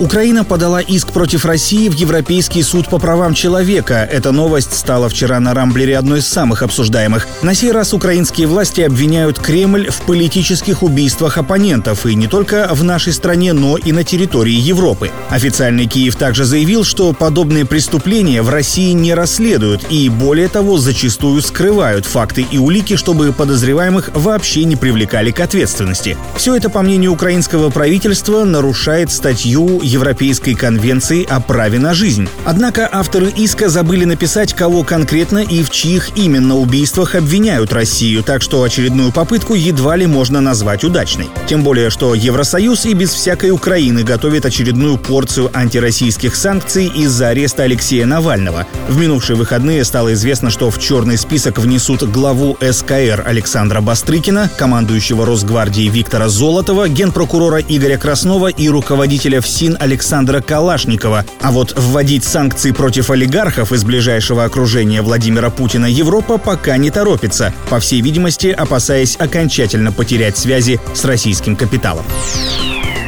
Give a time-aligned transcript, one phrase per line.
[0.00, 4.08] Украина подала иск против России в Европейский суд по правам человека.
[4.10, 7.28] Эта новость стала вчера на Рамблере одной из самых обсуждаемых.
[7.42, 12.82] На сей раз украинские власти обвиняют Кремль в политических убийствах оппонентов, и не только в
[12.82, 15.10] нашей стране, но и на территории Европы.
[15.28, 21.42] Официальный Киев также заявил, что подобные преступления в России не расследуют и, более того, зачастую
[21.42, 26.16] скрывают факты и улики, чтобы подозреваемых вообще не привлекали к ответственности.
[26.36, 32.28] Все это, по мнению украинского правительства, нарушает статью Европейской конвенции о праве на жизнь.
[32.44, 38.40] Однако авторы иска забыли написать, кого конкретно и в чьих именно убийствах обвиняют Россию, так
[38.42, 41.28] что очередную попытку едва ли можно назвать удачной.
[41.48, 47.64] Тем более, что Евросоюз и без всякой Украины готовит очередную порцию антироссийских санкций из-за ареста
[47.64, 48.66] Алексея Навального.
[48.88, 55.26] В минувшие выходные стало известно, что в черный список внесут главу СКР Александра Бастрыкина, командующего
[55.26, 61.24] Росгвардии Виктора Золотова, генпрокурора Игоря Краснова и руководителя ФСИН Александра Калашникова.
[61.40, 67.52] А вот вводить санкции против олигархов из ближайшего окружения Владимира Путина Европа пока не торопится,
[67.68, 72.04] по всей видимости, опасаясь окончательно потерять связи с российским капиталом.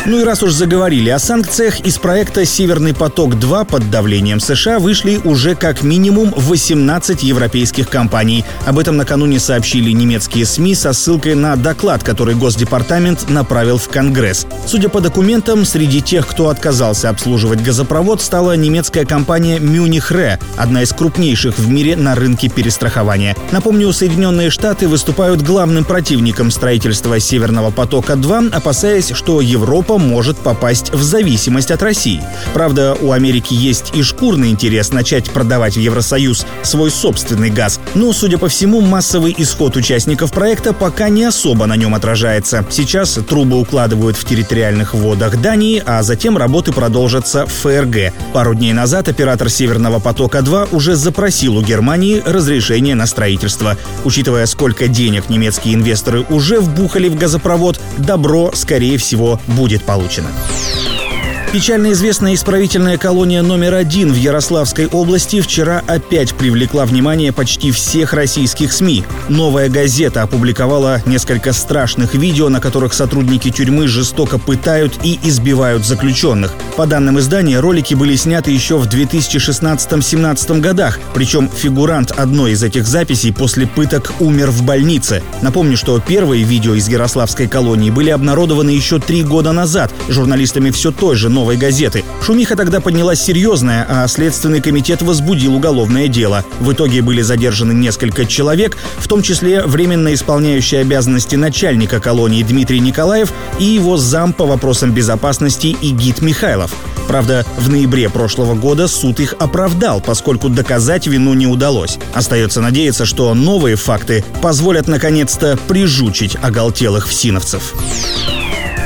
[0.05, 5.20] Ну и раз уж заговорили о санкциях, из проекта «Северный поток-2» под давлением США вышли
[5.22, 8.44] уже как минимум 18 европейских компаний.
[8.67, 14.44] Об этом накануне сообщили немецкие СМИ со ссылкой на доклад, который Госдепартамент направил в Конгресс.
[14.67, 20.83] Судя по документам, среди тех, кто отказался обслуживать газопровод, стала немецкая компания Munich Re, одна
[20.83, 23.37] из крупнейших в мире на рынке перестрахования.
[23.53, 30.93] Напомню, Соединенные Штаты выступают главным противником строительства «Северного потока-2», опасаясь, что Европа Европа может попасть
[30.93, 32.23] в зависимость от России.
[32.55, 38.12] Правда, у Америки есть и шкурный интерес начать продавать в Евросоюз свой собственный газ, но,
[38.12, 42.65] судя по всему, массовый исход участников проекта пока не особо на нем отражается.
[42.71, 48.12] Сейчас трубы укладывают в территориальных водах Дании, а затем работы продолжатся в ФРГ.
[48.33, 53.77] Пару дней назад оператор «Северного потока-2» уже запросил у Германии разрешение на строительство.
[54.05, 61.12] Учитывая, сколько денег немецкие инвесторы уже вбухали в газопровод, добро, скорее всего, будет будет получено.
[61.53, 68.15] Печально известная исправительная колония номер один в Ярославской области вчера опять привлекла внимание почти всех
[68.15, 69.05] российских СМИ.
[69.29, 76.55] Новая газета опубликовала несколько страшных видео, на которых сотрудники тюрьмы жестоко пытают и избивают заключенных.
[76.79, 82.87] По данным издания, ролики были сняты еще в 2016-17 годах, причем фигурант одной из этих
[82.87, 85.23] записей после пыток умер в больнице.
[85.43, 90.93] Напомню, что первые видео из Ярославской колонии были обнародованы еще три года назад журналистами все
[90.93, 92.04] той же новой газеты.
[92.25, 96.44] Шумиха тогда поднялась серьезная, а Следственный комитет возбудил уголовное дело.
[96.60, 102.80] В итоге были задержаны несколько человек, в том числе временно исполняющий обязанности начальника колонии Дмитрий
[102.80, 106.72] Николаев и его зам по вопросам безопасности Игит Михайлов.
[107.08, 111.98] Правда, в ноябре прошлого года суд их оправдал, поскольку доказать вину не удалось.
[112.14, 117.74] Остается надеяться, что новые факты позволят наконец-то прижучить оголтелых всиновцев.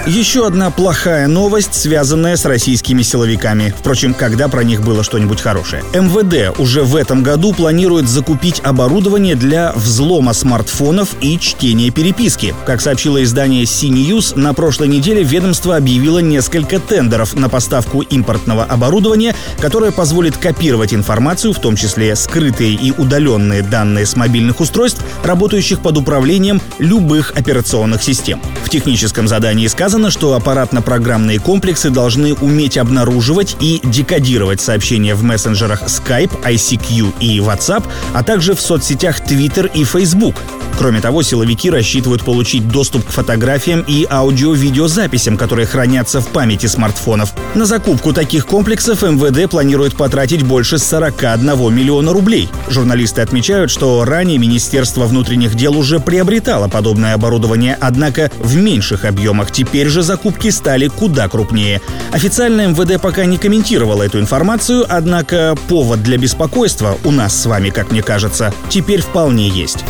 [0.07, 3.75] Еще одна плохая новость, связанная с российскими силовиками.
[3.77, 5.83] Впрочем, когда про них было что-нибудь хорошее.
[5.95, 12.55] МВД уже в этом году планирует закупить оборудование для взлома смартфонов и чтения переписки.
[12.67, 19.35] Как сообщило издание CNews, на прошлой неделе ведомство объявило несколько тендеров на поставку импортного оборудования,
[19.59, 25.81] которое позволит копировать информацию, в том числе скрытые и удаленные данные с мобильных устройств, работающих
[25.81, 28.41] под управлением любых операционных систем.
[28.65, 35.23] В техническом задании сказано, Сказано, что аппаратно-программные комплексы должны уметь обнаруживать и декодировать сообщения в
[35.23, 40.35] мессенджерах Skype, ICQ и WhatsApp, а также в соцсетях Twitter и Facebook.
[40.79, 47.33] Кроме того, силовики рассчитывают получить доступ к фотографиям и аудио-видеозаписям, которые хранятся в памяти смартфонов.
[47.55, 52.51] На закупку таких комплексов МВД планирует потратить больше 41 миллиона рублей.
[52.69, 59.51] Журналисты отмечают, что ранее Министерство внутренних дел уже приобретало подобное оборудование, однако в меньших объемах.
[59.51, 61.81] Теперь же закупки стали куда крупнее.
[62.13, 67.71] Официально МВД пока не комментировало эту информацию, однако повод для беспокойства у нас с вами,
[67.71, 69.85] как мне кажется, теперь вполне есть.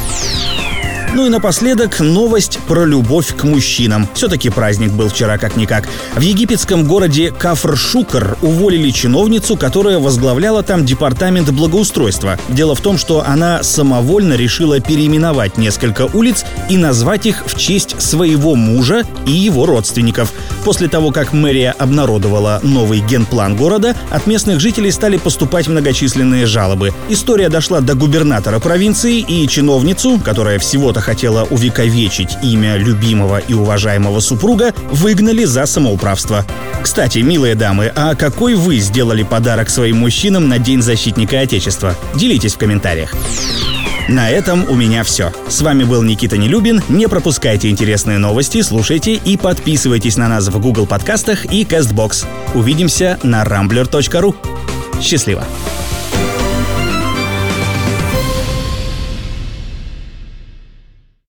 [1.14, 4.06] Ну и напоследок новость про любовь к мужчинам.
[4.14, 5.88] Все-таки праздник был вчера как-никак.
[6.14, 12.38] В египетском городе Кафр-Шукр уволили чиновницу, которая возглавляла там департамент благоустройства.
[12.48, 18.00] Дело в том, что она самовольно решила переименовать несколько улиц и назвать их в честь
[18.00, 20.32] своего мужа и его родственников.
[20.64, 26.92] После того, как мэрия обнародовала новый генплан города, от местных жителей стали поступать многочисленные жалобы.
[27.08, 30.58] История дошла до губернатора провинции и чиновницу, которая
[30.96, 36.44] всего-то хотела увековечить имя любимого и уважаемого супруга, выгнали за самоуправство.
[36.82, 41.94] Кстати, милые дамы, а какой вы сделали подарок своим мужчинам на День защитника Отечества?
[42.14, 43.14] Делитесь в комментариях.
[44.08, 45.32] На этом у меня все.
[45.48, 46.82] С вами был Никита Нелюбин.
[46.88, 52.24] Не пропускайте интересные новости, слушайте и подписывайтесь на нас в Google подкастах и CastBox.
[52.54, 54.34] Увидимся на rambler.ru.
[55.02, 55.44] Счастливо!